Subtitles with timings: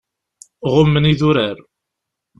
[0.73, 1.57] Ɣummen idurar.